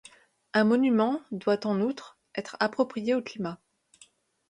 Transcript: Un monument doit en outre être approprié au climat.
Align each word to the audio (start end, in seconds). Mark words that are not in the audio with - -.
Un 0.55 0.63
monument 0.63 1.21
doit 1.31 1.67
en 1.67 1.79
outre 1.79 2.17
être 2.33 2.57
approprié 2.59 3.13
au 3.13 3.21
climat. 3.21 3.61